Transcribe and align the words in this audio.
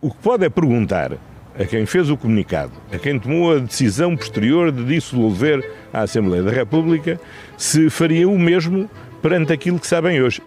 O 0.00 0.10
que 0.12 0.16
pode 0.18 0.44
é 0.44 0.48
perguntar 0.48 1.12
a 1.58 1.64
quem 1.64 1.84
fez 1.84 2.08
o 2.08 2.16
comunicado, 2.16 2.72
a 2.92 2.98
quem 2.98 3.18
tomou 3.18 3.56
a 3.56 3.58
decisão 3.58 4.16
posterior 4.16 4.70
de 4.70 4.84
dissolver 4.84 5.68
a 5.92 6.02
Assembleia 6.02 6.44
da 6.44 6.52
República, 6.52 7.20
se 7.56 7.90
faria 7.90 8.28
o 8.28 8.38
mesmo 8.38 8.88
perante 9.20 9.52
aquilo 9.52 9.80
que 9.80 9.88
sabem 9.88 10.22
hoje. 10.22 10.40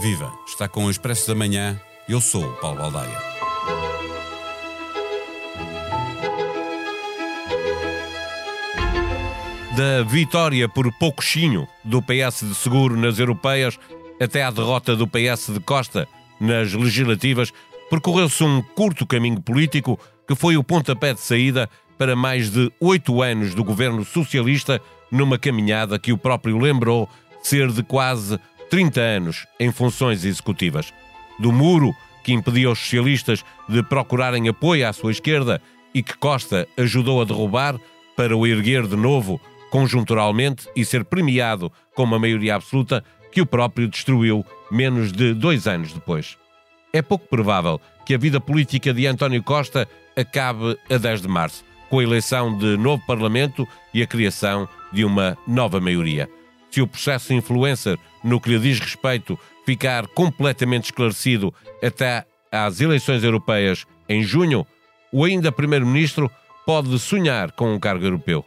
Viva! 0.00 0.32
Está 0.48 0.66
com 0.66 0.86
o 0.86 0.90
Expresso 0.90 1.28
da 1.28 1.34
Manhã. 1.34 1.78
Eu 2.08 2.22
sou 2.22 2.42
o 2.42 2.56
Paulo 2.56 2.78
Baldaia. 2.78 3.18
Da 9.76 10.02
vitória 10.04 10.68
por 10.70 10.90
poucochinho 10.92 11.68
do 11.84 12.00
PS 12.00 12.40
de 12.48 12.54
Seguro 12.54 12.96
nas 12.96 13.18
europeias 13.18 13.78
até 14.18 14.42
à 14.42 14.50
derrota 14.50 14.96
do 14.96 15.06
PS 15.06 15.52
de 15.52 15.60
Costa 15.60 16.08
nas 16.42 16.72
legislativas, 16.72 17.52
percorreu-se 17.88 18.42
um 18.42 18.60
curto 18.60 19.06
caminho 19.06 19.40
político 19.40 19.98
que 20.26 20.34
foi 20.34 20.56
o 20.56 20.64
pontapé 20.64 21.14
de 21.14 21.20
saída 21.20 21.68
para 21.96 22.16
mais 22.16 22.50
de 22.50 22.70
oito 22.80 23.22
anos 23.22 23.54
do 23.54 23.62
governo 23.62 24.04
socialista, 24.04 24.80
numa 25.10 25.38
caminhada 25.38 25.98
que 25.98 26.12
o 26.12 26.18
próprio 26.18 26.58
lembrou 26.58 27.08
ser 27.42 27.70
de 27.70 27.82
quase 27.82 28.38
30 28.70 29.00
anos 29.00 29.46
em 29.60 29.70
funções 29.70 30.24
executivas. 30.24 30.92
Do 31.38 31.52
muro 31.52 31.94
que 32.24 32.32
impedia 32.32 32.70
os 32.70 32.78
socialistas 32.78 33.44
de 33.68 33.82
procurarem 33.82 34.48
apoio 34.48 34.88
à 34.88 34.92
sua 34.92 35.12
esquerda 35.12 35.60
e 35.94 36.02
que 36.02 36.16
Costa 36.16 36.66
ajudou 36.76 37.20
a 37.20 37.24
derrubar 37.24 37.78
para 38.16 38.36
o 38.36 38.46
erguer 38.46 38.86
de 38.86 38.96
novo, 38.96 39.40
conjunturalmente, 39.70 40.68
e 40.74 40.84
ser 40.84 41.04
premiado 41.04 41.70
com 41.94 42.04
uma 42.04 42.18
maioria 42.18 42.54
absoluta 42.54 43.04
que 43.30 43.40
o 43.40 43.46
próprio 43.46 43.88
destruiu 43.88 44.44
menos 44.70 45.12
de 45.12 45.34
dois 45.34 45.66
anos 45.66 45.92
depois. 45.92 46.36
É 46.92 47.00
pouco 47.02 47.26
provável 47.26 47.80
que 48.04 48.14
a 48.14 48.18
vida 48.18 48.40
política 48.40 48.92
de 48.92 49.06
António 49.06 49.42
Costa 49.42 49.88
acabe 50.16 50.76
a 50.90 50.98
10 50.98 51.22
de 51.22 51.28
março, 51.28 51.64
com 51.88 51.98
a 51.98 52.02
eleição 52.02 52.56
de 52.56 52.76
novo 52.76 53.02
Parlamento 53.06 53.66
e 53.94 54.02
a 54.02 54.06
criação 54.06 54.68
de 54.92 55.04
uma 55.04 55.38
nova 55.46 55.80
maioria 55.80 56.28
se 56.72 56.80
o 56.80 56.86
processo 56.86 57.34
influencer, 57.34 57.98
no 58.24 58.40
que 58.40 58.48
lhe 58.48 58.58
diz 58.58 58.80
respeito, 58.80 59.38
ficar 59.66 60.06
completamente 60.08 60.86
esclarecido 60.86 61.54
até 61.84 62.24
às 62.50 62.80
eleições 62.80 63.22
europeias 63.22 63.86
em 64.08 64.22
junho, 64.22 64.66
o 65.12 65.24
ainda 65.24 65.52
Primeiro-Ministro 65.52 66.30
pode 66.64 66.98
sonhar 66.98 67.52
com 67.52 67.74
um 67.74 67.78
cargo 67.78 68.06
europeu. 68.06 68.42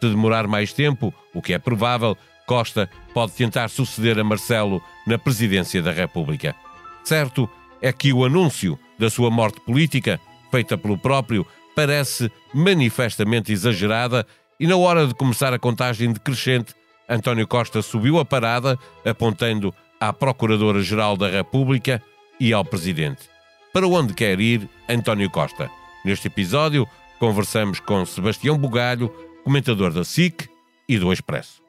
Se 0.00 0.08
demorar 0.08 0.48
mais 0.48 0.72
tempo, 0.72 1.14
o 1.32 1.40
que 1.40 1.54
é 1.54 1.58
provável, 1.58 2.16
Costa 2.46 2.90
pode 3.14 3.32
tentar 3.32 3.68
suceder 3.68 4.18
a 4.18 4.24
Marcelo 4.24 4.82
na 5.06 5.16
presidência 5.16 5.80
da 5.80 5.92
República. 5.92 6.56
Certo 7.04 7.48
é 7.80 7.92
que 7.92 8.12
o 8.12 8.24
anúncio 8.24 8.78
da 8.98 9.08
sua 9.08 9.30
morte 9.30 9.60
política, 9.60 10.20
feita 10.50 10.76
pelo 10.76 10.98
próprio, 10.98 11.46
parece 11.74 12.30
manifestamente 12.52 13.52
exagerada 13.52 14.26
e 14.58 14.66
na 14.66 14.76
hora 14.76 15.06
de 15.06 15.14
começar 15.14 15.52
a 15.52 15.58
contagem 15.58 16.12
decrescente, 16.12 16.74
António 17.08 17.46
Costa 17.46 17.80
subiu 17.80 18.18
a 18.18 18.24
parada, 18.24 18.78
apontando 19.04 19.72
à 20.00 20.12
Procuradora-Geral 20.12 21.16
da 21.16 21.28
República 21.28 22.02
e 22.40 22.52
ao 22.52 22.64
Presidente. 22.64 23.30
Para 23.72 23.86
onde 23.86 24.14
quer 24.14 24.40
ir 24.40 24.68
António 24.88 25.30
Costa? 25.30 25.70
Neste 26.04 26.26
episódio, 26.26 26.86
conversamos 27.18 27.80
com 27.80 28.04
Sebastião 28.04 28.58
Bugalho, 28.58 29.08
comentador 29.44 29.92
da 29.92 30.04
SIC 30.04 30.48
e 30.88 30.98
do 30.98 31.12
Expresso. 31.12 31.62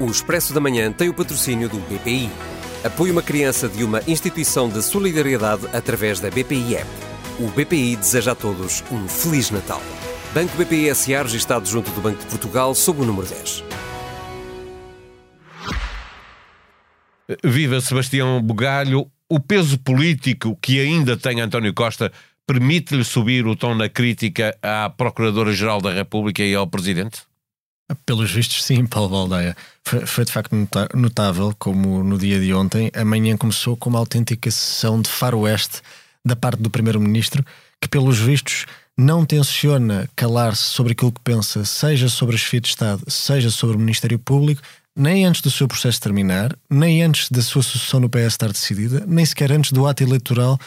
O 0.00 0.06
Expresso 0.06 0.52
da 0.52 0.60
Manhã 0.60 0.90
tem 0.90 1.08
o 1.08 1.14
patrocínio 1.14 1.68
do 1.68 1.78
BPI. 1.78 2.30
Apoie 2.82 3.10
uma 3.10 3.22
criança 3.22 3.68
de 3.68 3.84
uma 3.84 4.00
instituição 4.06 4.66
de 4.66 4.82
solidariedade 4.82 5.66
através 5.74 6.18
da 6.18 6.30
BPI 6.30 6.76
App. 6.76 6.90
O 7.38 7.48
BPI 7.48 7.96
deseja 7.96 8.32
a 8.32 8.34
todos 8.34 8.82
um 8.90 9.06
Feliz 9.06 9.50
Natal. 9.50 9.82
Banco 10.32 10.56
BPI 10.56 10.94
SA, 10.94 11.22
registado 11.22 11.68
junto 11.68 11.90
do 11.90 12.00
Banco 12.00 12.20
de 12.20 12.26
Portugal, 12.26 12.74
sob 12.74 13.02
o 13.02 13.04
número 13.04 13.26
10. 13.26 13.64
Viva 17.44 17.82
Sebastião 17.82 18.40
Bugalho. 18.40 19.10
O 19.28 19.38
peso 19.38 19.78
político 19.78 20.56
que 20.60 20.80
ainda 20.80 21.18
tem 21.18 21.38
António 21.42 21.74
Costa 21.74 22.10
permite-lhe 22.46 23.04
subir 23.04 23.46
o 23.46 23.54
tom 23.54 23.74
na 23.74 23.90
crítica 23.90 24.56
à 24.62 24.88
Procuradora-Geral 24.88 25.82
da 25.82 25.92
República 25.92 26.42
e 26.42 26.54
ao 26.54 26.66
Presidente? 26.66 27.29
Pelos 28.06 28.30
vistos, 28.30 28.64
sim, 28.64 28.86
Paulo 28.86 29.08
Baldeia. 29.08 29.56
Foi, 29.84 30.06
foi, 30.06 30.24
de 30.24 30.32
facto 30.32 30.54
notável 30.94 31.54
como 31.58 32.04
no 32.04 32.18
dia 32.18 32.38
de 32.40 32.52
ontem 32.54 32.90
a 32.94 33.04
manhã 33.04 33.36
começou 33.36 33.76
com 33.76 33.90
uma 33.90 33.98
autêntica 33.98 34.50
sessão 34.50 35.00
de 35.00 35.10
faroeste 35.10 35.80
da 36.24 36.36
parte 36.36 36.62
do 36.62 36.70
Primeiro-Ministro, 36.70 37.44
que 37.80 37.88
pelos 37.88 38.18
vistos 38.18 38.66
não 38.96 39.24
tenciona 39.24 40.08
calar-se 40.14 40.62
sobre 40.62 40.92
aquilo 40.92 41.12
que 41.12 41.20
pensa, 41.20 41.64
seja 41.64 42.08
sobre 42.08 42.36
a 42.36 42.38
chefia 42.38 42.60
de 42.60 42.68
Estado, 42.68 43.02
seja 43.08 43.50
sobre 43.50 43.76
o 43.76 43.78
Ministério 43.80 44.18
Público, 44.18 44.60
nem 44.94 45.24
antes 45.24 45.40
do 45.40 45.50
seu 45.50 45.66
processo 45.66 46.00
terminar, 46.00 46.54
nem 46.68 47.02
antes 47.02 47.30
da 47.30 47.40
sua 47.40 47.62
sucessão 47.62 48.00
no 48.00 48.10
PS 48.10 48.26
estar 48.26 48.52
decidida, 48.52 49.04
nem 49.06 49.24
sequer 49.24 49.50
antes 49.52 49.72
do 49.72 49.86
ato 49.86 50.02
eleitoral 50.02 50.58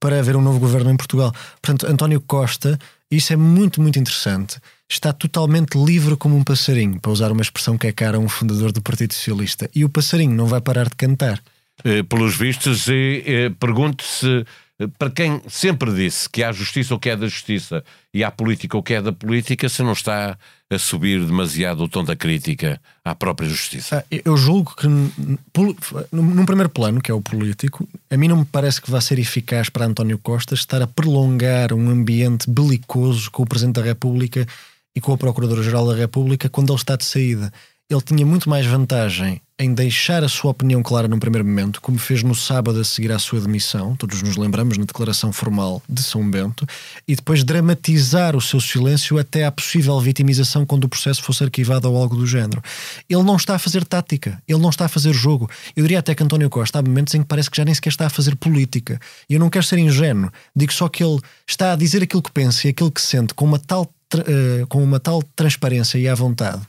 para 0.00 0.18
haver 0.18 0.36
um 0.36 0.42
novo 0.42 0.58
governo 0.58 0.90
em 0.90 0.96
Portugal. 0.96 1.32
Portanto, 1.60 1.86
António 1.86 2.20
Costa, 2.20 2.78
isso 3.10 3.32
é 3.32 3.36
muito, 3.36 3.80
muito 3.80 3.98
interessante, 3.98 4.58
está 4.88 5.12
totalmente 5.12 5.76
livre 5.76 6.16
como 6.16 6.36
um 6.36 6.44
passarinho, 6.44 7.00
para 7.00 7.10
usar 7.10 7.32
uma 7.32 7.42
expressão 7.42 7.76
que 7.76 7.86
é 7.86 7.92
cara 7.92 8.16
a 8.16 8.20
um 8.20 8.28
fundador 8.28 8.72
do 8.72 8.82
Partido 8.82 9.14
Socialista. 9.14 9.68
E 9.74 9.84
o 9.84 9.88
passarinho 9.88 10.34
não 10.34 10.46
vai 10.46 10.60
parar 10.60 10.88
de 10.88 10.96
cantar. 10.96 11.42
Eh, 11.84 12.02
pelos 12.02 12.36
vistos, 12.36 12.86
eh, 12.88 13.50
pergunto-se 13.60 14.44
para 14.86 15.10
quem 15.10 15.42
sempre 15.48 15.92
disse 15.92 16.28
que 16.28 16.42
há 16.44 16.52
justiça 16.52 16.94
o 16.94 17.00
que 17.00 17.10
é 17.10 17.16
da 17.16 17.26
justiça 17.26 17.82
e 18.14 18.22
há 18.22 18.30
política 18.30 18.76
o 18.78 18.82
que 18.82 18.94
é 18.94 19.02
da 19.02 19.12
política, 19.12 19.68
se 19.68 19.82
não 19.82 19.92
está 19.92 20.38
a 20.70 20.78
subir 20.78 21.24
demasiado 21.24 21.82
o 21.82 21.88
tom 21.88 22.04
da 22.04 22.14
crítica 22.14 22.80
à 23.04 23.12
própria 23.14 23.48
justiça. 23.48 23.98
Ah, 23.98 24.20
eu 24.24 24.36
julgo 24.36 24.76
que, 24.76 24.86
num 24.86 26.46
primeiro 26.46 26.68
plano, 26.68 27.00
que 27.00 27.10
é 27.10 27.14
o 27.14 27.20
político, 27.20 27.88
a 28.08 28.16
mim 28.16 28.28
não 28.28 28.36
me 28.36 28.44
parece 28.44 28.80
que 28.80 28.90
vá 28.90 29.00
ser 29.00 29.18
eficaz 29.18 29.68
para 29.68 29.86
António 29.86 30.18
Costa 30.18 30.54
estar 30.54 30.80
a 30.80 30.86
prolongar 30.86 31.72
um 31.72 31.90
ambiente 31.90 32.48
belicoso 32.48 33.30
com 33.32 33.42
o 33.42 33.46
Presidente 33.46 33.76
da 33.76 33.82
República 33.82 34.46
e 34.94 35.00
com 35.00 35.12
a 35.12 35.18
Procuradora-Geral 35.18 35.88
da 35.88 35.96
República 35.96 36.48
quando 36.48 36.72
ele 36.72 36.78
está 36.78 36.94
de 36.94 37.04
saída 37.04 37.52
ele 37.90 38.02
tinha 38.02 38.26
muito 38.26 38.50
mais 38.50 38.66
vantagem 38.66 39.40
em 39.58 39.72
deixar 39.74 40.22
a 40.22 40.28
sua 40.28 40.50
opinião 40.52 40.82
clara 40.82 41.08
num 41.08 41.18
primeiro 41.18 41.46
momento, 41.46 41.80
como 41.80 41.98
fez 41.98 42.22
no 42.22 42.34
sábado 42.34 42.78
a 42.78 42.84
seguir 42.84 43.10
à 43.10 43.18
sua 43.18 43.40
demissão, 43.40 43.96
todos 43.96 44.22
nos 44.22 44.36
lembramos 44.36 44.78
na 44.78 44.84
declaração 44.84 45.32
formal 45.32 45.82
de 45.88 46.00
São 46.00 46.30
Bento, 46.30 46.64
e 47.08 47.16
depois 47.16 47.42
dramatizar 47.42 48.36
o 48.36 48.40
seu 48.40 48.60
silêncio 48.60 49.18
até 49.18 49.46
à 49.46 49.50
possível 49.50 49.98
vitimização 50.00 50.64
quando 50.64 50.84
o 50.84 50.88
processo 50.88 51.22
fosse 51.22 51.42
arquivado 51.42 51.90
ou 51.90 51.96
algo 51.96 52.14
do 52.14 52.26
género. 52.26 52.62
Ele 53.08 53.22
não 53.22 53.34
está 53.34 53.56
a 53.56 53.58
fazer 53.58 53.84
tática, 53.84 54.40
ele 54.46 54.60
não 54.60 54.70
está 54.70 54.84
a 54.84 54.88
fazer 54.88 55.12
jogo. 55.12 55.50
Eu 55.74 55.82
diria 55.82 55.98
até 55.98 56.14
que 56.14 56.22
António 56.22 56.50
Costa 56.50 56.78
há 56.78 56.82
momentos 56.82 57.14
em 57.14 57.22
que 57.22 57.26
parece 57.26 57.50
que 57.50 57.56
já 57.56 57.64
nem 57.64 57.74
sequer 57.74 57.88
está 57.88 58.06
a 58.06 58.10
fazer 58.10 58.36
política. 58.36 59.00
E 59.28 59.34
eu 59.34 59.40
não 59.40 59.50
quero 59.50 59.64
ser 59.64 59.78
ingênuo, 59.78 60.30
digo 60.54 60.72
só 60.72 60.88
que 60.88 61.02
ele 61.02 61.18
está 61.46 61.72
a 61.72 61.76
dizer 61.76 62.02
aquilo 62.02 62.22
que 62.22 62.30
pensa 62.30 62.66
e 62.66 62.70
aquilo 62.70 62.92
que 62.92 63.00
sente 63.00 63.34
com 63.34 63.46
uma 63.46 63.58
tal, 63.58 63.82
uh, 64.14 64.66
com 64.68 64.84
uma 64.84 65.00
tal 65.00 65.20
transparência 65.34 65.98
e 65.98 66.06
à 66.06 66.14
vontade 66.14 66.62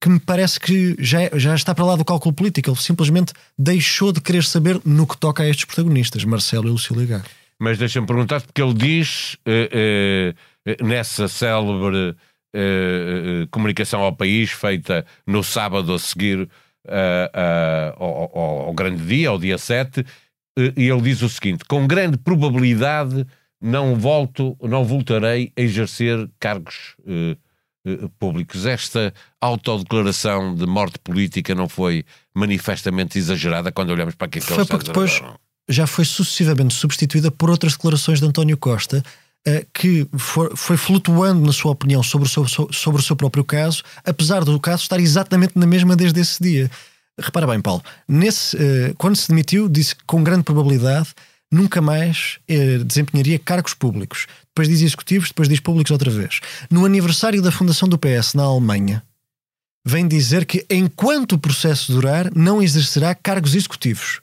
que 0.00 0.08
me 0.08 0.20
parece 0.20 0.60
que 0.60 0.94
já, 0.98 1.30
já 1.34 1.54
está 1.54 1.74
para 1.74 1.84
lá 1.84 1.96
do 1.96 2.04
cálculo 2.04 2.34
político. 2.34 2.70
Ele 2.70 2.76
simplesmente 2.76 3.32
deixou 3.58 4.12
de 4.12 4.20
querer 4.20 4.44
saber 4.44 4.80
no 4.84 5.06
que 5.06 5.16
toca 5.16 5.42
a 5.42 5.48
estes 5.48 5.64
protagonistas, 5.64 6.24
Marcelo 6.24 6.68
e 6.68 6.70
Lucília 6.70 7.06
Gago. 7.06 7.24
Mas 7.58 7.78
deixa-me 7.78 8.06
perguntar 8.06 8.42
porque 8.42 8.60
ele 8.60 8.74
diz 8.74 9.34
uh, 9.46 10.78
uh, 10.82 10.86
nessa 10.86 11.26
célebre 11.26 12.14
uh, 12.54 13.48
comunicação 13.50 14.02
ao 14.02 14.14
país 14.14 14.50
feita 14.50 15.06
no 15.26 15.42
sábado 15.42 15.94
a 15.94 15.98
seguir 15.98 16.48
ao, 17.96 18.04
ao, 18.04 18.66
ao, 18.66 18.72
grande 18.72 19.04
dia, 19.04 19.28
ao 19.28 19.38
dia 19.40 19.58
7, 19.58 20.04
e 20.56 20.88
ele 20.88 21.00
diz 21.00 21.20
o 21.20 21.28
seguinte: 21.28 21.64
com 21.64 21.84
grande 21.84 22.16
probabilidade 22.16 23.26
não 23.60 23.96
volto, 23.96 24.56
não 24.62 24.84
voltarei 24.84 25.52
a 25.56 25.60
exercer 25.60 26.28
cargos 26.38 26.94
eh, 27.06 27.36
públicos. 28.18 28.66
Esta 28.66 29.12
autodeclaração 29.40 30.54
de 30.54 30.66
morte 30.66 30.98
política 30.98 31.54
não 31.54 31.68
foi 31.68 32.04
manifestamente 32.34 33.18
exagerada 33.18 33.70
quando 33.72 33.90
olhamos 33.90 34.14
para 34.14 34.26
aquilo 34.26 34.44
que 34.44 34.54
Foi 34.54 34.64
porque 34.66 34.86
depois 34.86 35.22
já 35.68 35.86
foi 35.86 36.04
sucessivamente 36.04 36.74
substituída 36.74 37.30
por 37.30 37.50
outras 37.50 37.72
declarações 37.72 38.20
de 38.20 38.26
António 38.26 38.56
Costa 38.56 39.02
eh, 39.48 39.64
que 39.72 40.08
foi 40.56 40.76
flutuando 40.76 41.46
na 41.46 41.52
sua 41.52 41.70
opinião 41.70 42.02
sobre 42.02 42.26
o 42.26 42.28
seu, 42.28 42.46
sobre 42.72 43.00
o 43.00 43.04
seu 43.04 43.14
próprio 43.14 43.44
caso, 43.44 43.80
apesar 44.04 44.44
do 44.44 44.58
caso 44.58 44.82
estar 44.82 44.98
exatamente 44.98 45.52
na 45.56 45.66
mesma 45.66 45.94
desde 45.94 46.20
esse 46.20 46.42
dia. 46.42 46.68
Repara 47.16 47.46
bem, 47.46 47.60
Paulo, 47.60 47.80
nesse, 48.08 48.56
eh, 48.56 48.92
quando 48.98 49.14
se 49.14 49.28
demitiu, 49.28 49.68
disse 49.68 49.94
que 49.94 50.02
com 50.04 50.24
grande 50.24 50.42
probabilidade 50.42 51.14
nunca 51.50 51.80
mais 51.80 52.38
eh, 52.48 52.78
desempenharia 52.78 53.38
cargos 53.38 53.74
públicos. 53.74 54.26
Depois 54.48 54.68
diz 54.68 54.82
executivos, 54.82 55.28
depois 55.28 55.48
diz 55.48 55.60
públicos 55.60 55.90
outra 55.90 56.10
vez. 56.10 56.40
No 56.70 56.84
aniversário 56.84 57.42
da 57.42 57.52
fundação 57.52 57.88
do 57.88 57.98
PS 57.98 58.34
na 58.34 58.42
Alemanha, 58.42 59.02
vem 59.84 60.08
dizer 60.08 60.44
que 60.44 60.66
enquanto 60.70 61.32
o 61.32 61.38
processo 61.38 61.92
durar, 61.92 62.34
não 62.34 62.62
exercerá 62.62 63.14
cargos 63.14 63.54
executivos. 63.54 64.20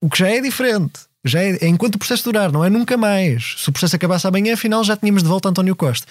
O 0.00 0.10
que 0.10 0.18
já 0.18 0.28
é 0.28 0.40
diferente. 0.40 1.00
Já 1.24 1.42
é, 1.42 1.64
é 1.64 1.68
enquanto 1.68 1.96
o 1.96 1.98
processo 1.98 2.24
durar, 2.24 2.52
não 2.52 2.64
é 2.64 2.70
nunca 2.70 2.96
mais. 2.96 3.56
Se 3.58 3.68
o 3.68 3.72
processo 3.72 3.96
acabasse 3.96 4.26
amanhã, 4.26 4.54
afinal 4.54 4.82
já 4.84 4.96
tínhamos 4.96 5.22
de 5.22 5.28
volta 5.28 5.48
António 5.48 5.76
Costa. 5.76 6.06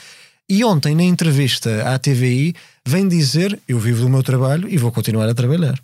E 0.48 0.64
ontem, 0.64 0.94
na 0.94 1.04
entrevista 1.04 1.90
à 1.90 1.98
TVI, 1.98 2.54
vem 2.86 3.08
dizer: 3.08 3.60
Eu 3.68 3.80
vivo 3.80 4.02
do 4.02 4.10
meu 4.10 4.22
trabalho 4.22 4.70
e 4.70 4.78
vou 4.78 4.92
continuar 4.92 5.28
a 5.28 5.34
trabalhar. 5.34 5.80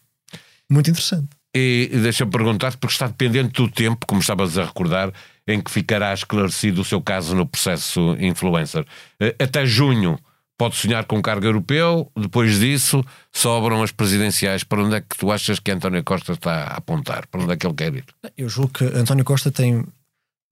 Muito 0.70 0.90
interessante. 0.90 1.30
E 1.54 1.90
deixa-me 2.02 2.32
perguntar, 2.32 2.78
porque 2.78 2.94
está 2.94 3.08
dependente 3.08 3.62
do 3.62 3.70
tempo, 3.70 4.06
como 4.08 4.22
estavas 4.22 4.58
a 4.58 4.66
recordar, 4.66 5.12
em 5.46 5.62
que 5.62 5.70
ficará 5.70 6.14
esclarecido 6.14 6.82
o 6.82 6.86
seu 6.86 7.02
caso 7.02 7.36
no 7.36 7.46
processo 7.46 8.16
influencer. 8.20 8.86
Eh, 9.20 9.36
até 9.38 9.66
junho 9.66 10.18
pode 10.58 10.76
sonhar 10.76 11.06
com 11.06 11.22
cargo 11.22 11.46
europeu, 11.46 12.10
depois 12.16 12.60
disso 12.60 13.04
sobram 13.34 13.82
as 13.82 13.92
presidenciais. 13.92 14.64
Para 14.64 14.84
onde 14.84 14.96
é 14.96 15.02
que 15.02 15.18
tu 15.18 15.32
achas 15.32 15.60
que 15.60 15.72
António 15.72 16.04
Costa 16.04 16.34
está 16.34 16.66
a 16.66 16.78
apontar? 16.78 17.28
Para 17.28 17.42
onde 17.42 17.54
é 17.54 17.58
que 17.58 17.66
ele 17.66 17.74
quer 17.74 17.96
ir? 17.96 18.06
Eu 18.38 18.48
julgo 18.48 18.72
que 18.72 18.86
António 18.86 19.26
Costa 19.26 19.52
tem, 19.52 19.84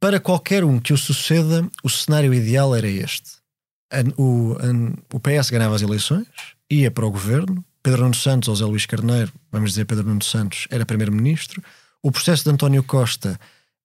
para 0.02 0.20
qualquer 0.20 0.64
um 0.64 0.80
que 0.80 0.94
o 0.94 0.98
suceda, 0.98 1.66
o 1.84 1.90
cenário 1.90 2.34
ideal 2.34 2.76
era 2.76 2.88
este. 2.90 3.38
O, 4.18 4.58
o 5.14 5.20
PS 5.20 5.50
ganhava 5.52 5.76
as 5.76 5.82
eleições, 5.82 6.28
ia 6.70 6.90
para 6.90 7.06
o 7.06 7.12
governo, 7.12 7.64
Pedro 7.82 8.04
Nuno 8.04 8.16
Santos 8.16 8.50
ou 8.50 8.56
José 8.56 8.70
Luís 8.70 8.86
Carneiro, 8.86 9.32
vamos 9.52 9.72
dizer 9.72 9.86
Pedro 9.86 10.06
Nuno 10.06 10.24
Santos, 10.24 10.68
era 10.70 10.86
primeiro-ministro, 10.86 11.64
o 12.02 12.12
processo 12.12 12.44
de 12.44 12.50
António 12.50 12.84
Costa 12.84 13.40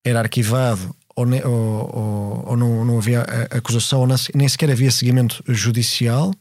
era 0.05 0.20
arquivado 0.20 0.94
ou, 1.17 1.26
ne, 1.26 1.43
ou, 1.44 1.96
ou, 1.96 2.49
ou 2.49 2.56
não, 2.56 2.85
não, 2.85 2.99
havia 2.99 3.23
acusação, 3.50 4.00
ou 4.00 4.08
nem 4.35 4.49
sequer 4.49 4.70
havia 4.70 4.91
seguimento 4.91 5.43
judicial. 5.49 6.32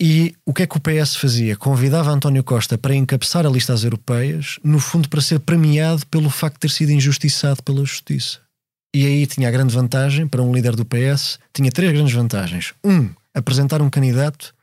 E 0.00 0.34
o 0.44 0.52
que 0.52 0.62
é 0.62 0.66
que 0.66 0.76
o 0.76 0.80
PS 0.80 1.16
fazia? 1.16 1.56
Convidava 1.56 2.10
António 2.10 2.44
Costa 2.44 2.76
para 2.76 2.94
encabeçar 2.94 3.46
a 3.46 3.48
lista 3.48 3.72
às 3.72 3.82
europeias, 3.82 4.58
no 4.62 4.78
fundo 4.78 5.08
para 5.08 5.22
ser 5.22 5.40
premiado 5.40 6.06
pelo 6.06 6.28
facto 6.28 6.56
de 6.56 6.60
ter 6.60 6.70
sido 6.70 6.90
injustiçado 6.90 7.62
pela 7.62 7.84
justiça. 7.84 8.40
E 8.94 9.06
aí 9.06 9.26
tinha 9.26 9.48
a 9.48 9.50
grande 9.50 9.74
vantagem 9.74 10.26
para 10.26 10.42
um 10.42 10.54
líder 10.54 10.76
do 10.76 10.84
PS, 10.84 11.38
tinha 11.52 11.70
três 11.70 11.92
grandes 11.92 12.12
vantagens. 12.12 12.74
Um, 12.84 13.10
apresentar 13.34 13.80
um 13.80 13.88
candidato 13.88 14.54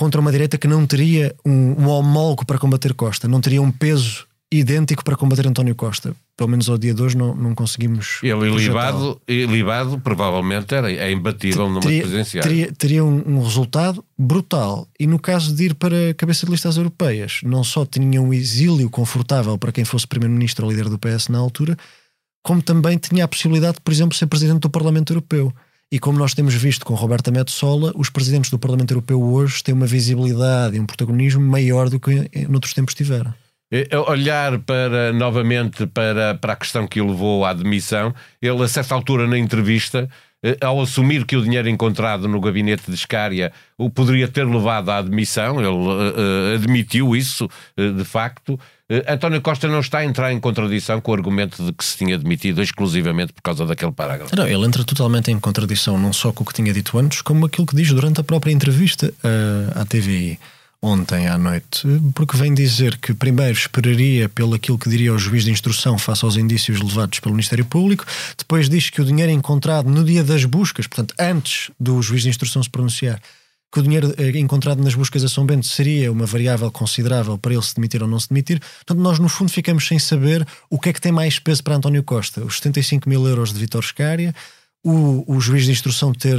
contra 0.00 0.18
uma 0.18 0.32
direita 0.32 0.56
que 0.56 0.66
não 0.66 0.86
teria 0.86 1.36
um, 1.44 1.82
um 1.82 1.88
homólogo 1.90 2.46
para 2.46 2.58
combater 2.58 2.94
Costa, 2.94 3.28
não 3.28 3.38
teria 3.38 3.60
um 3.60 3.70
peso 3.70 4.26
idêntico 4.50 5.04
para 5.04 5.14
combater 5.14 5.46
António 5.46 5.74
Costa. 5.74 6.16
Pelo 6.38 6.48
menos 6.48 6.70
ao 6.70 6.78
dia 6.78 6.94
de 6.94 7.02
hoje 7.02 7.18
não, 7.18 7.36
não 7.36 7.54
conseguimos. 7.54 8.18
Ele 8.22 8.48
libado, 8.48 9.20
libado 9.28 10.00
provavelmente 10.00 10.74
era, 10.74 10.90
é 10.90 11.12
imbatível 11.12 11.68
numa 11.68 11.82
teria, 11.82 12.00
presidencial. 12.00 12.42
Teria, 12.42 12.72
teria 12.72 13.04
um, 13.04 13.22
um, 13.26 13.42
resultado 13.42 14.02
brutal. 14.18 14.88
E 14.98 15.06
no 15.06 15.18
caso 15.18 15.54
de 15.54 15.66
ir 15.66 15.74
para 15.74 16.12
a 16.12 16.14
cabeça 16.14 16.46
de 16.46 16.52
listas 16.52 16.78
europeias, 16.78 17.40
não 17.44 17.62
só 17.62 17.84
tinha 17.84 18.22
um 18.22 18.32
exílio 18.32 18.88
confortável 18.88 19.58
para 19.58 19.70
quem 19.70 19.84
fosse 19.84 20.06
primeiro-ministro 20.06 20.64
ou 20.64 20.72
líder 20.72 20.88
do 20.88 20.98
PS 20.98 21.28
na 21.28 21.36
altura, 21.36 21.76
como 22.42 22.62
também 22.62 22.96
tinha 22.96 23.26
a 23.26 23.28
possibilidade 23.28 23.74
de, 23.74 23.80
por 23.82 23.92
exemplo, 23.92 24.16
ser 24.16 24.26
presidente 24.28 24.60
do 24.60 24.70
Parlamento 24.70 25.12
Europeu. 25.12 25.52
E 25.92 25.98
como 25.98 26.16
nós 26.16 26.34
temos 26.34 26.54
visto 26.54 26.86
com 26.86 26.94
Roberta 26.94 27.32
Metsola, 27.32 27.92
os 27.96 28.08
presidentes 28.08 28.48
do 28.48 28.60
Parlamento 28.60 28.92
Europeu 28.92 29.20
hoje 29.20 29.60
têm 29.64 29.74
uma 29.74 29.86
visibilidade 29.86 30.76
e 30.76 30.80
um 30.80 30.86
protagonismo 30.86 31.42
maior 31.42 31.88
do 31.88 31.98
que 31.98 32.30
noutros 32.48 32.72
tempos 32.72 32.94
tiveram. 32.94 33.34
Olhar 34.06 34.60
para 34.60 35.12
novamente 35.12 35.88
para, 35.88 36.36
para 36.36 36.52
a 36.52 36.56
questão 36.56 36.86
que 36.86 37.00
o 37.00 37.08
levou 37.08 37.44
à 37.44 37.52
demissão, 37.52 38.14
ele 38.40 38.62
a 38.62 38.68
certa 38.68 38.94
altura 38.94 39.26
na 39.26 39.36
entrevista 39.36 40.08
eh, 40.44 40.56
ao 40.60 40.80
assumir 40.80 41.26
que 41.26 41.36
o 41.36 41.42
dinheiro 41.42 41.68
encontrado 41.68 42.26
no 42.26 42.40
gabinete 42.40 42.84
de 42.86 42.94
Escária 42.94 43.52
o 43.76 43.90
poderia 43.90 44.28
ter 44.28 44.46
levado 44.46 44.90
à 44.90 45.02
demissão, 45.02 45.58
ele 45.60 45.68
uh, 45.68 46.54
admitiu 46.54 47.14
isso, 47.14 47.48
uh, 47.76 47.92
de 47.92 48.04
facto. 48.04 48.58
Uh, 48.90 49.12
António 49.12 49.40
Costa 49.40 49.68
não 49.68 49.80
está 49.80 49.98
a 49.98 50.04
entrar 50.04 50.32
em 50.32 50.40
contradição 50.40 51.00
com 51.00 51.12
o 51.12 51.14
argumento 51.14 51.64
de 51.64 51.72
que 51.72 51.84
se 51.84 51.96
tinha 51.96 52.18
demitido 52.18 52.60
exclusivamente 52.60 53.32
por 53.32 53.42
causa 53.42 53.64
daquele 53.64 53.92
parágrafo. 53.92 54.34
Não, 54.34 54.46
ele 54.46 54.66
entra 54.66 54.82
totalmente 54.82 55.30
em 55.30 55.38
contradição, 55.38 55.96
não 55.96 56.12
só 56.12 56.32
com 56.32 56.42
o 56.42 56.46
que 56.46 56.54
tinha 56.54 56.72
dito 56.72 56.98
antes, 56.98 57.22
como 57.22 57.46
aquilo 57.46 57.66
que 57.66 57.76
diz 57.76 57.88
durante 57.88 58.20
a 58.20 58.24
própria 58.24 58.52
entrevista 58.52 59.12
à 59.74 59.84
TVI 59.84 60.38
ontem 60.82 61.28
à 61.28 61.36
noite, 61.36 61.82
porque 62.14 62.36
vem 62.36 62.54
dizer 62.54 62.96
que 62.96 63.12
primeiro 63.12 63.52
esperaria 63.52 64.28
pelo 64.28 64.54
aquilo 64.54 64.78
que 64.78 64.88
diria 64.88 65.12
o 65.12 65.18
juiz 65.18 65.44
de 65.44 65.50
instrução 65.50 65.98
face 65.98 66.24
aos 66.24 66.36
indícios 66.36 66.80
levados 66.80 67.20
pelo 67.20 67.34
Ministério 67.34 67.64
Público, 67.66 68.06
depois 68.36 68.68
diz 68.68 68.88
que 68.88 69.00
o 69.00 69.04
dinheiro 69.04 69.30
encontrado 69.30 69.90
no 69.90 70.02
dia 70.02 70.24
das 70.24 70.44
buscas, 70.44 70.86
portanto, 70.86 71.14
antes 71.18 71.70
do 71.78 72.00
juiz 72.00 72.22
de 72.22 72.30
instrução 72.30 72.62
se 72.62 72.70
pronunciar, 72.70 73.20
que 73.72 73.78
o 73.78 73.82
dinheiro 73.82 74.12
eh, 74.18 74.38
encontrado 74.38 74.82
nas 74.82 74.94
buscas 74.94 75.22
a 75.22 75.28
São 75.28 75.46
Bento 75.46 75.66
seria 75.66 76.10
uma 76.10 76.26
variável 76.26 76.70
considerável 76.70 77.38
para 77.38 77.52
ele 77.52 77.62
se 77.62 77.74
demitir 77.74 78.02
ou 78.02 78.08
não 78.08 78.18
se 78.18 78.28
demitir. 78.28 78.60
Portanto, 78.60 78.98
nós 78.98 79.18
no 79.18 79.28
fundo 79.28 79.50
ficamos 79.50 79.86
sem 79.86 79.98
saber 79.98 80.46
o 80.68 80.78
que 80.78 80.88
é 80.88 80.92
que 80.92 81.00
tem 81.00 81.12
mais 81.12 81.38
peso 81.38 81.62
para 81.62 81.76
António 81.76 82.02
Costa: 82.02 82.44
os 82.44 82.56
75 82.56 83.08
mil 83.08 83.26
euros 83.26 83.52
de 83.52 83.60
Vitor 83.60 83.84
Scária, 83.84 84.34
o, 84.84 85.24
o 85.26 85.40
juiz 85.40 85.64
de 85.64 85.72
instrução 85.72 86.12
ter 86.12 86.36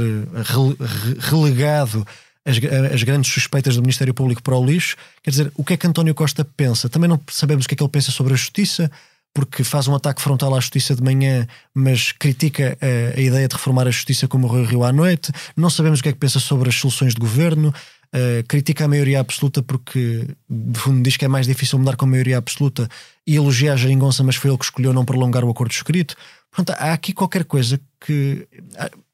relegado 1.18 2.06
as, 2.44 2.56
as, 2.92 3.02
grandes 3.02 3.32
suspeitas 3.32 3.76
do 3.76 3.82
Ministério 3.82 4.12
Público 4.12 4.42
para 4.42 4.56
o 4.56 4.64
lixo. 4.64 4.96
Quer 5.22 5.30
dizer, 5.30 5.52
o 5.56 5.64
que 5.64 5.74
é 5.74 5.76
que 5.76 5.86
António 5.86 6.14
Costa 6.14 6.44
pensa? 6.44 6.88
Também 6.88 7.08
não 7.08 7.20
sabemos 7.30 7.64
o 7.64 7.68
que 7.68 7.74
é 7.74 7.76
que 7.76 7.82
ele 7.82 7.90
pensa 7.90 8.10
sobre 8.10 8.34
a 8.34 8.36
justiça, 8.36 8.90
porque 9.34 9.64
faz 9.64 9.88
um 9.88 9.94
ataque 9.94 10.20
frontal 10.20 10.54
à 10.54 10.60
justiça 10.60 10.94
de 10.94 11.02
manhã, 11.02 11.46
mas 11.74 12.12
critica 12.12 12.76
a, 12.80 13.18
a 13.18 13.20
ideia 13.20 13.48
de 13.48 13.54
reformar 13.54 13.86
a 13.86 13.90
justiça 13.90 14.28
como 14.28 14.46
o 14.46 14.50
Rio 14.50 14.64
Rio 14.64 14.84
à 14.84 14.92
noite. 14.92 15.32
Não 15.56 15.70
sabemos 15.70 16.00
o 16.00 16.02
que 16.02 16.10
é 16.10 16.12
que 16.12 16.18
pensa 16.18 16.38
sobre 16.38 16.68
as 16.68 16.74
soluções 16.74 17.14
de 17.14 17.20
governo. 17.20 17.72
Uh, 18.14 18.46
critica 18.46 18.84
a 18.84 18.88
maioria 18.88 19.20
absoluta 19.20 19.62
porque, 19.62 20.26
de 20.48 20.78
fundo, 20.78 21.02
diz 21.02 21.16
que 21.16 21.24
é 21.24 21.28
mais 21.28 21.46
difícil 21.46 21.78
mudar 21.78 21.96
com 21.96 22.04
a 22.04 22.08
maioria 22.08 22.36
absoluta 22.36 22.86
e 23.26 23.36
elogia 23.36 23.72
a 23.72 23.76
Jeringonça, 23.76 24.22
mas 24.22 24.36
foi 24.36 24.50
ele 24.50 24.58
que 24.58 24.66
escolheu 24.66 24.92
não 24.92 25.02
prolongar 25.02 25.42
o 25.44 25.50
acordo 25.50 25.72
escrito. 25.72 26.14
Portanto, 26.50 26.76
há 26.78 26.92
aqui 26.92 27.14
qualquer 27.14 27.44
coisa 27.44 27.80
que. 27.98 28.46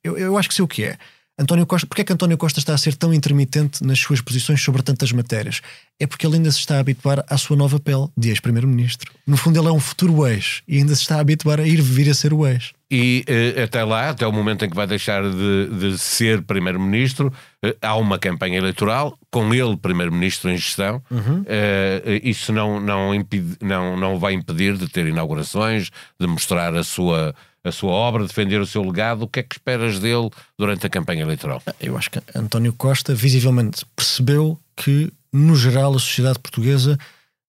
Eu, 0.03 0.19
eu 0.19 0.37
acho 0.37 0.49
que 0.49 0.55
sei 0.55 0.65
o 0.65 0.69
que 0.69 0.83
é. 0.83 0.99
António 1.39 1.65
Costa, 1.67 1.87
porque 1.87 2.03
é 2.03 2.05
que 2.05 2.13
António 2.13 2.37
Costa 2.37 2.59
está 2.59 2.75
a 2.75 2.79
ser 2.79 2.97
tão 2.97 3.15
intermitente 3.15 3.85
nas 3.85 4.01
suas 4.01 4.21
posições 4.21 4.61
sobre 4.61 4.83
tantas 4.83 5.13
matérias? 5.13 5.61
É 6.01 6.07
porque 6.07 6.27
ele 6.27 6.37
ainda 6.37 6.51
se 6.51 6.59
está 6.59 6.77
a 6.77 6.81
habituar 6.81 7.25
à 7.29 7.39
sua 7.39 7.57
nova 7.57 7.79
pele 7.79 8.09
de 8.17 8.31
ex-primeiro-ministro. 8.31 9.13
No 9.25 9.37
fundo, 9.37 9.59
ele 9.59 9.69
é 9.69 9.73
um 9.73 9.79
futuro 9.79 10.27
ex 10.27 10.63
e 10.67 10.79
ainda 10.79 10.95
se 10.97 11.03
está 11.03 11.17
a 11.17 11.21
habituar 11.21 11.61
a 11.61 11.67
ir 11.67 11.81
vir 11.81 12.11
a 12.11 12.15
ser 12.15 12.33
o 12.33 12.45
ex. 12.45 12.73
E 12.91 13.25
uh, 13.29 13.63
até 13.63 13.85
lá, 13.85 14.11
até 14.11 14.27
o 14.27 14.33
momento 14.33 14.65
em 14.65 14.71
que 14.71 14.75
vai 14.75 14.87
deixar 14.87 15.23
de, 15.23 15.69
de 15.79 15.99
ser 15.99 16.43
primeiro-ministro, 16.43 17.33
uh, 17.65 17.77
há 17.83 17.95
uma 17.97 18.19
campanha 18.19 18.59
eleitoral 18.59 19.17
com 19.31 19.55
ele 19.55 19.77
primeiro-ministro 19.77 20.51
em 20.51 20.57
gestão. 20.57 21.01
Uhum. 21.09 21.43
Uh, 21.43 22.21
isso 22.23 22.53
não, 22.53 22.81
não, 22.81 23.15
impede, 23.15 23.59
não, 23.61 23.97
não 23.97 24.19
vai 24.19 24.33
impedir 24.33 24.77
de 24.77 24.89
ter 24.89 25.07
inaugurações, 25.07 25.91
de 26.19 26.27
mostrar 26.27 26.75
a 26.75 26.83
sua 26.83 27.35
a 27.69 27.73
sua 27.73 27.91
obra, 27.91 28.27
defender 28.27 28.61
o 28.61 28.67
seu 28.67 28.83
legado. 28.83 29.23
O 29.23 29.29
que 29.29 29.41
é 29.41 29.43
que 29.43 29.55
esperas 29.55 29.99
dele 29.99 30.31
durante 30.59 30.87
a 30.87 30.91
campanha 30.91 31.23
eleitoral? 31.23 31.63
Eu 31.81 31.97
acho 31.97 32.11
que 32.11 32.21
António 32.35 32.73
Costa 32.73 33.15
visivelmente 33.15 33.85
percebeu 33.95 34.59
que, 34.77 35.13
no 35.33 35.55
geral, 35.55 35.95
a 35.95 35.99
sociedade 35.99 36.39
portuguesa 36.39 36.99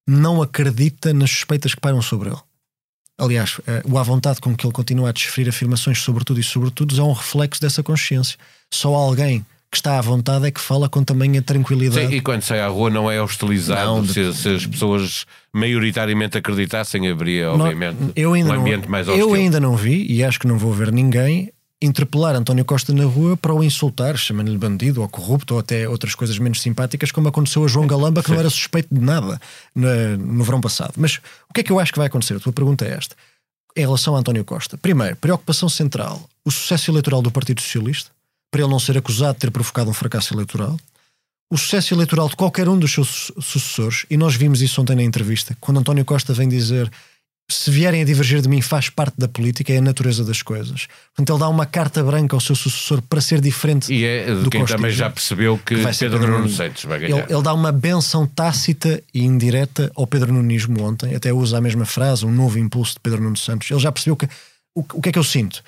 não 0.08 0.42
acredita 0.42 1.14
nas 1.14 1.30
suspeitas 1.30 1.74
que 1.74 1.82
pairam 1.82 2.02
sobre 2.02 2.30
ele. 2.30 2.40
Aliás, 3.18 3.60
eh, 3.68 3.84
o 3.86 3.98
à 3.98 4.04
vontade 4.04 4.40
com 4.40 4.56
que 4.56 4.66
ele 4.66 4.74
continua 4.74 5.10
a 5.10 5.12
desferir 5.12 5.50
afirmações 5.50 6.00
sobre 6.00 6.24
tudo 6.24 6.40
e 6.40 6.44
sobre 6.44 6.72
todos 6.72 6.98
é 6.98 7.04
um 7.04 7.12
reflexo 7.12 7.62
dessa 7.62 7.84
consciência. 7.84 8.38
Só 8.72 8.96
alguém 8.96 9.46
que 9.72 9.78
está 9.78 10.00
à 10.00 10.02
vontade 10.02 10.48
é 10.48 10.52
que 10.52 10.60
fala 10.60 10.90
com 10.90 11.04
tamanha 11.04 11.42
tranquilidade. 11.42 12.08
Sim, 12.08 12.14
e 12.14 12.22
quando 12.22 12.42
sai 12.42 12.60
à 12.60 12.68
rua 12.68 12.90
não 12.90 13.10
é 13.10 13.22
hostilizado. 13.22 13.82
Não, 13.82 14.06
se, 14.06 14.34
se, 14.34 14.50
as 14.56 14.66
pessoas 14.66 15.26
maioritariamente 15.54 16.38
acreditassem, 16.38 17.08
haveria, 17.08 17.52
obviamente, 17.52 17.98
eu 18.16 18.34
ainda 18.34 18.52
um 18.52 18.62
ambiente 18.62 18.84
não, 18.84 18.90
mais 18.90 19.08
hostil. 19.08 19.30
Eu 19.30 19.34
ainda 19.34 19.60
não 19.60 19.76
vi, 19.76 20.06
e 20.12 20.24
acho 20.24 20.40
que 20.40 20.48
não 20.48 20.58
vou 20.58 20.74
ver 20.74 20.92
ninguém 20.92 21.52
interpelar 21.82 22.36
António 22.36 22.66
Costa 22.66 22.94
na 22.94 23.06
rua 23.06 23.38
para 23.38 23.54
o 23.54 23.64
insultar, 23.64 24.18
chamando-lhe 24.18 24.58
bandido 24.58 25.02
ou 25.02 25.08
corrupto 25.08 25.54
ou 25.54 25.60
até 25.60 25.88
outras 25.88 26.14
coisas 26.14 26.38
menos 26.38 26.62
simpáticas, 26.62 27.12
como 27.12 27.30
aconteceu 27.30 27.64
a 27.64 27.68
João 27.68 27.88
Galamba, 27.88 28.22
que 28.22 28.32
não 28.32 28.40
era 28.40 28.50
suspeito 28.50 28.94
de 28.94 29.00
nada 29.00 29.40
no, 29.74 30.18
no 30.18 30.44
verão 30.44 30.60
passado. 30.60 30.94
Mas 30.98 31.22
o 31.50 31.54
que 31.54 31.62
é 31.62 31.64
que 31.64 31.72
eu 31.72 31.80
acho 31.80 31.94
que 31.94 32.00
vai 32.00 32.08
acontecer? 32.08 32.36
A 32.36 32.40
tua 32.40 32.52
pergunta 32.52 32.86
é 32.86 32.92
esta. 32.92 33.16
Em 33.78 33.82
relação 33.82 34.16
a 34.16 34.20
António 34.20 34.44
Costa, 34.44 34.78
primeiro, 34.78 35.16
preocupação 35.16 35.70
central, 35.70 36.28
o 36.44 36.52
sucesso 36.52 36.92
eleitoral 36.92 37.22
do 37.22 37.32
Partido 37.32 37.62
Socialista, 37.62 38.12
para 38.52 38.62
ele 38.62 38.70
não 38.70 38.80
ser 38.80 38.98
acusado 38.98 39.34
de 39.34 39.40
ter 39.40 39.52
provocado 39.52 39.90
um 39.90 39.94
fracasso 39.94 40.34
eleitoral, 40.34 40.78
o 41.52 41.58
sucesso 41.58 41.94
eleitoral 41.94 42.30
de 42.30 42.36
qualquer 42.36 42.68
um 42.68 42.78
dos 42.78 42.92
seus 42.92 43.32
sucessores, 43.40 44.06
e 44.10 44.18
nós 44.18 44.36
vimos 44.36 44.62
isso 44.62 44.82
ontem 44.82 44.96
na 44.96 45.04
entrevista, 45.04 45.58
quando 45.60 45.80
António 45.80 46.06
Costa 46.06 46.34
vem 46.34 46.48
dizer 46.48 46.92
se 47.52 47.72
vierem 47.72 48.04
a 48.04 48.06
divergir 48.06 48.42
de 48.42 48.48
mim 48.48 48.62
faz 48.62 48.90
parte 48.90 49.16
da 49.18 49.28
política, 49.28 49.74
é 49.74 49.78
a 49.78 49.82
natureza 49.82 50.24
das 50.24 50.42
coisas. 50.44 50.88
Portanto, 51.16 51.34
ele 51.34 51.40
dá 51.40 51.50
uma 51.50 51.66
carta 51.66 52.04
branca 52.04 52.36
ao 52.36 52.40
seu 52.40 52.56
sucessor 52.56 53.02
para 53.02 53.20
ser 53.20 53.42
diferente 53.42 53.92
e 53.92 54.06
é 54.06 54.36
do 54.36 54.52
quem 54.52 54.64
também 54.66 54.92
já 54.92 55.10
percebeu 55.10 55.58
que, 55.58 55.76
que 55.76 55.98
Pedro 55.98 56.28
Nuno 56.28 56.48
Santos 56.48 56.84
vai 56.86 57.00
ganhar. 57.00 57.24
Ele, 57.24 57.34
ele, 57.34 57.42
dá 57.42 57.54
uma 57.54 57.72
benção 57.72 58.28
tácita 58.28 59.02
e 59.12 59.24
indireta 59.24 59.92
ao 59.96 60.06
Pedro 60.06 60.32
Nunismo 60.32 60.84
ontem, 60.84 61.16
até 61.16 61.34
usa 61.34 61.58
a 61.58 61.62
mesma 61.62 61.86
frase, 61.86 62.24
um 62.24 62.32
novo 62.32 62.60
impulso 62.60 62.94
de 62.94 63.00
Pedro 63.00 63.24
Nuno 63.24 63.38
Santos. 63.38 63.70
Ele 63.72 63.80
já 63.80 63.92
percebeu 63.92 64.16
que 64.16 64.30
o, 64.76 64.82
o 64.82 65.02
que 65.02 65.10
é 65.10 65.12
que 65.12 65.20
eu 65.20 65.24
sinto? 65.24 65.64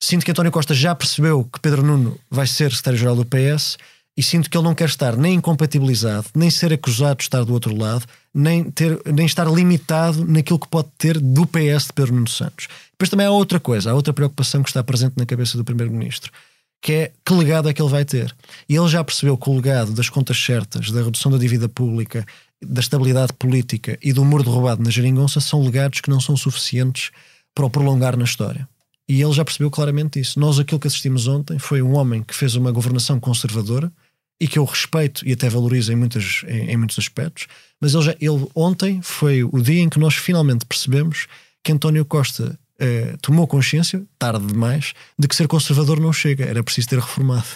Sinto 0.00 0.24
que 0.24 0.30
António 0.30 0.52
Costa 0.52 0.74
já 0.74 0.94
percebeu 0.94 1.44
que 1.44 1.60
Pedro 1.60 1.82
Nuno 1.82 2.18
vai 2.30 2.46
ser 2.46 2.70
secretário-geral 2.70 3.16
do 3.16 3.24
PS 3.24 3.76
e 4.16 4.22
sinto 4.22 4.48
que 4.48 4.56
ele 4.56 4.64
não 4.64 4.74
quer 4.74 4.88
estar 4.88 5.14
nem 5.16 5.34
incompatibilizado, 5.34 6.28
nem 6.34 6.50
ser 6.50 6.72
acusado 6.72 7.18
de 7.18 7.24
estar 7.24 7.44
do 7.44 7.52
outro 7.52 7.76
lado, 7.76 8.06
nem, 8.32 8.70
ter, 8.70 8.98
nem 9.12 9.26
estar 9.26 9.46
limitado 9.46 10.24
naquilo 10.24 10.58
que 10.58 10.68
pode 10.68 10.88
ter 10.96 11.20
do 11.20 11.46
PS 11.46 11.86
de 11.86 11.92
Pedro 11.94 12.14
Nuno 12.14 12.28
Santos. 12.28 12.68
Depois 12.92 13.10
também 13.10 13.26
há 13.26 13.30
outra 13.30 13.60
coisa, 13.60 13.90
há 13.90 13.94
outra 13.94 14.14
preocupação 14.14 14.62
que 14.62 14.70
está 14.70 14.82
presente 14.82 15.14
na 15.18 15.26
cabeça 15.26 15.58
do 15.58 15.64
Primeiro-Ministro, 15.64 16.32
que 16.80 16.92
é 16.92 17.12
que 17.24 17.34
legado 17.34 17.68
é 17.68 17.74
que 17.74 17.82
ele 17.82 17.90
vai 17.90 18.06
ter. 18.06 18.34
E 18.66 18.74
ele 18.74 18.88
já 18.88 19.04
percebeu 19.04 19.36
que 19.36 19.50
o 19.50 19.54
legado 19.54 19.92
das 19.92 20.08
contas 20.08 20.42
certas, 20.42 20.90
da 20.90 21.02
redução 21.02 21.30
da 21.30 21.36
dívida 21.36 21.68
pública, 21.68 22.24
da 22.64 22.80
estabilidade 22.80 23.34
política 23.34 23.98
e 24.02 24.14
do 24.14 24.24
mordo 24.24 24.50
roubado 24.50 24.82
na 24.82 24.90
geringonça 24.90 25.40
são 25.40 25.62
legados 25.62 26.00
que 26.00 26.08
não 26.08 26.20
são 26.20 26.36
suficientes 26.36 27.10
para 27.54 27.66
o 27.66 27.70
prolongar 27.70 28.16
na 28.16 28.24
história. 28.24 28.66
E 29.08 29.22
ele 29.22 29.32
já 29.32 29.44
percebeu 29.44 29.70
claramente 29.70 30.18
isso. 30.18 30.38
Nós, 30.40 30.58
aquilo 30.58 30.80
que 30.80 30.86
assistimos 30.86 31.28
ontem, 31.28 31.58
foi 31.58 31.80
um 31.80 31.94
homem 31.94 32.22
que 32.22 32.34
fez 32.34 32.56
uma 32.56 32.72
governação 32.72 33.20
conservadora 33.20 33.92
e 34.40 34.46
que 34.46 34.58
eu 34.58 34.64
respeito 34.64 35.26
e 35.26 35.32
até 35.32 35.48
valorizo 35.48 35.92
em, 35.92 35.96
muitas, 35.96 36.42
em, 36.46 36.70
em 36.70 36.76
muitos 36.76 36.98
aspectos, 36.98 37.46
mas 37.80 37.94
ele, 37.94 38.02
já, 38.02 38.16
ele 38.20 38.46
ontem 38.54 39.00
foi 39.02 39.42
o 39.42 39.60
dia 39.60 39.82
em 39.82 39.88
que 39.88 39.98
nós 39.98 40.14
finalmente 40.14 40.66
percebemos 40.66 41.26
que 41.62 41.72
António 41.72 42.04
Costa 42.04 42.58
eh, 42.78 43.16
tomou 43.22 43.46
consciência, 43.46 44.04
tarde 44.18 44.46
demais, 44.46 44.92
de 45.18 45.26
que 45.26 45.34
ser 45.34 45.48
conservador 45.48 45.98
não 45.98 46.12
chega, 46.12 46.44
era 46.44 46.62
preciso 46.62 46.88
ter 46.88 46.98
reformado. 46.98 47.46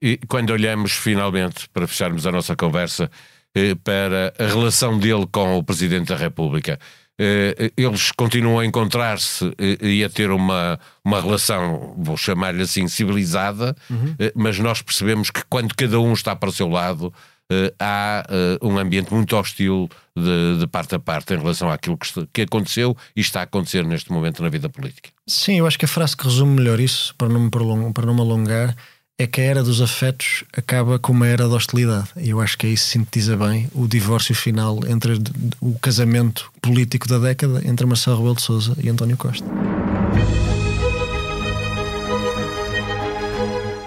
E 0.00 0.18
quando 0.28 0.50
olhamos 0.50 0.92
finalmente, 0.92 1.68
para 1.70 1.86
fecharmos 1.86 2.26
a 2.26 2.32
nossa 2.32 2.54
conversa, 2.54 3.10
eh, 3.54 3.74
para 3.74 4.34
a 4.38 4.46
relação 4.46 4.98
dele 4.98 5.26
com 5.30 5.56
o 5.56 5.64
Presidente 5.64 6.08
da 6.08 6.16
República, 6.16 6.78
eles 7.76 8.10
continuam 8.12 8.58
a 8.58 8.66
encontrar-se 8.66 9.46
eh, 9.58 9.78
e 9.80 10.04
a 10.04 10.10
ter 10.10 10.30
uma, 10.30 10.78
uma 11.04 11.20
relação, 11.20 11.94
vou 11.96 12.16
chamar-lhe 12.16 12.62
assim, 12.62 12.88
civilizada, 12.88 13.76
uhum. 13.88 14.14
Eh, 14.18 14.32
mas 14.34 14.58
nós 14.58 14.82
percebemos 14.82 15.30
que 15.30 15.42
quando 15.48 15.74
cada 15.74 16.00
um 16.00 16.12
está 16.12 16.34
para 16.34 16.48
o 16.48 16.52
seu 16.52 16.68
lado, 16.68 17.12
há 17.78 18.26
um 18.62 18.78
ambiente 18.78 19.12
muito 19.12 19.36
hostil 19.36 19.88
de, 20.16 20.60
de, 20.60 20.66
parte 20.66 20.94
a 20.94 20.98
parte 20.98 21.34
em 21.34 21.38
relação 21.38 21.70
àquilo 21.70 21.96
que, 21.96 22.26
que 22.32 22.42
aconteceu 22.42 22.96
e 23.14 23.20
está 23.20 23.40
a 23.40 23.42
acontecer 23.42 23.84
neste 23.84 24.10
momento 24.10 24.42
na 24.42 24.48
vida 24.48 24.68
política. 24.68 25.10
Sim, 25.26 25.58
eu 25.58 25.66
acho 25.66 25.78
que 25.78 25.84
a 25.84 25.88
frase 25.88 26.16
que 26.16 26.24
resume 26.24 26.56
melhor 26.56 26.80
isso, 26.80 27.14
para 27.16 27.28
não 27.28 27.40
me, 27.40 27.50
prolongar, 27.50 27.92
para 27.92 28.06
não 28.06 28.14
me 28.14 28.20
alongar, 28.22 28.74
é 29.16 29.28
que 29.28 29.40
a 29.40 29.44
era 29.44 29.62
dos 29.62 29.80
afetos 29.80 30.42
acaba 30.52 30.98
com 30.98 31.12
uma 31.12 31.26
era 31.26 31.48
da 31.48 31.54
hostilidade. 31.54 32.08
E 32.16 32.30
eu 32.30 32.40
acho 32.40 32.58
que 32.58 32.66
aí 32.66 32.76
se 32.76 32.86
sintetiza 32.86 33.36
bem 33.36 33.70
o 33.72 33.86
divórcio 33.86 34.34
final 34.34 34.80
entre 34.88 35.20
o 35.60 35.78
casamento 35.78 36.50
político 36.60 37.06
da 37.06 37.18
década 37.18 37.62
entre 37.64 37.86
Marcelo 37.86 38.16
Rebelo 38.16 38.34
de 38.34 38.42
Sousa 38.42 38.76
e 38.82 38.88
António 38.88 39.16
Costa. 39.16 39.46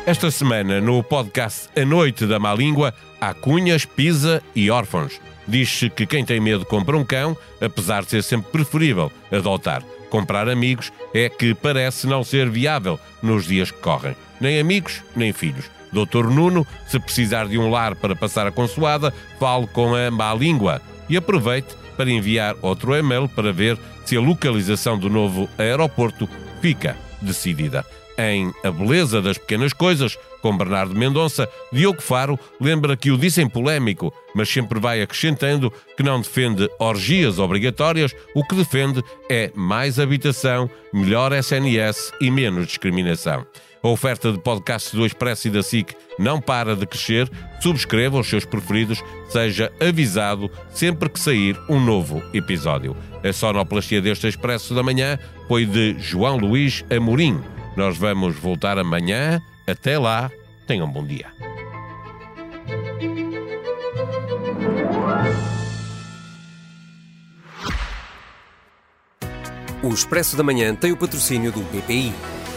Esta 0.05 0.31
semana, 0.31 0.79
no 0.79 1.03
podcast 1.03 1.67
A 1.75 1.83
Noite 1.83 2.25
da 2.25 2.39
Má 2.39 2.53
Língua, 2.53 2.93
há 3.19 3.33
cunhas, 3.33 3.83
pisa 3.83 4.41
e 4.55 4.71
órfãos. 4.71 5.19
Diz-se 5.45 5.89
que 5.89 6.05
quem 6.05 6.23
tem 6.23 6.39
medo 6.39 6.65
compra 6.65 6.97
um 6.97 7.03
cão, 7.03 7.35
apesar 7.59 8.03
de 8.03 8.11
ser 8.11 8.23
sempre 8.23 8.49
preferível 8.49 9.11
adotar. 9.29 9.83
Comprar 10.09 10.47
amigos 10.49 10.91
é 11.13 11.29
que 11.29 11.53
parece 11.53 12.07
não 12.07 12.23
ser 12.23 12.49
viável 12.49 12.99
nos 13.21 13.45
dias 13.45 13.71
que 13.71 13.79
correm. 13.79 14.15
Nem 14.39 14.59
amigos, 14.59 15.03
nem 15.15 15.33
filhos. 15.33 15.65
Doutor 15.91 16.29
Nuno, 16.29 16.65
se 16.87 16.99
precisar 16.99 17.47
de 17.47 17.57
um 17.57 17.69
lar 17.69 17.95
para 17.95 18.15
passar 18.15 18.45
a 18.45 18.51
consoada, 18.51 19.13
fale 19.39 19.67
com 19.67 19.95
a 19.95 20.11
má 20.11 20.33
língua 20.33 20.81
e 21.09 21.17
aproveite 21.17 21.75
para 21.95 22.11
enviar 22.11 22.55
outro 22.61 22.93
e-mail 22.95 23.27
para 23.27 23.51
ver 23.51 23.77
se 24.05 24.15
a 24.15 24.21
localização 24.21 24.97
do 24.97 25.09
novo 25.09 25.49
aeroporto 25.57 26.29
fica 26.61 26.95
decidida. 27.21 27.85
Em 28.17 28.51
A 28.63 28.71
Beleza 28.71 29.21
das 29.21 29.37
Pequenas 29.37 29.73
Coisas, 29.73 30.17
com 30.41 30.55
Bernardo 30.55 30.95
Mendonça, 30.95 31.49
Diogo 31.71 32.01
Faro 32.01 32.39
lembra 32.59 32.95
que 32.95 33.11
o 33.11 33.17
disse 33.17 33.41
em 33.41 33.49
polémico, 33.49 34.13
mas 34.35 34.49
sempre 34.49 34.79
vai 34.79 35.01
acrescentando 35.01 35.71
que 35.95 36.03
não 36.03 36.21
defende 36.21 36.69
orgias 36.79 37.39
obrigatórias, 37.39 38.15
o 38.33 38.43
que 38.43 38.55
defende 38.55 39.03
é 39.29 39.51
mais 39.55 39.99
habitação, 39.99 40.69
melhor 40.93 41.33
SNS 41.33 42.13
e 42.21 42.29
menos 42.31 42.67
discriminação. 42.67 43.45
A 43.83 43.89
oferta 43.89 44.31
de 44.31 44.39
podcasts 44.39 44.93
do 44.93 45.05
Expresso 45.05 45.47
e 45.47 45.51
da 45.51 45.61
SIC 45.61 45.95
não 46.17 46.41
para 46.41 46.75
de 46.75 46.85
crescer. 46.85 47.29
Subscreva 47.61 48.19
os 48.19 48.27
seus 48.27 48.43
preferidos, 48.43 49.03
seja 49.29 49.71
avisado 49.79 50.49
sempre 50.69 51.09
que 51.09 51.19
sair 51.19 51.57
um 51.69 51.79
novo 51.79 52.21
episódio. 52.33 52.97
A 53.23 53.31
sonoplastia 53.31 54.01
deste 54.01 54.27
Expresso 54.27 54.73
da 54.73 54.83
Manhã 54.83 55.17
foi 55.47 55.65
de 55.65 55.95
João 55.99 56.37
Luís 56.37 56.83
Amorim. 56.89 57.39
Nós 57.75 57.97
vamos 57.97 58.35
voltar 58.35 58.77
amanhã. 58.77 59.39
Até 59.67 59.99
lá, 59.99 60.31
tenham 60.65 60.87
um 60.87 60.89
bom 60.89 61.05
dia. 61.05 61.25
O 69.83 69.89
Expresso 69.89 70.37
da 70.37 70.43
Manhã 70.43 70.73
tem 70.73 70.93
o 70.93 70.97
patrocínio 70.97 71.51
do 71.51 71.59
BPI. 71.63 72.13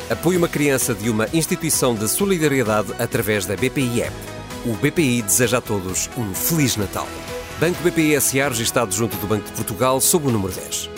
Apoie 0.08 0.36
uma 0.36 0.48
criança 0.48 0.94
de 0.94 1.10
uma 1.10 1.26
instituição 1.32 1.96
de 1.96 2.08
solidariedade 2.08 2.92
através 2.96 3.44
da 3.44 3.56
BPI 3.56 4.02
App. 4.02 4.16
O 4.64 4.74
BPI 4.74 5.22
deseja 5.22 5.58
a 5.58 5.60
todos 5.60 6.08
um 6.16 6.32
Feliz 6.32 6.76
Natal. 6.76 7.08
Banco 7.58 7.82
BPI 7.82 8.20
SA 8.20 8.48
registado 8.48 8.92
junto 8.92 9.16
do 9.16 9.26
Banco 9.26 9.46
de 9.46 9.52
Portugal 9.52 10.00
sob 10.00 10.28
o 10.28 10.30
número 10.30 10.52
10. 10.52 10.88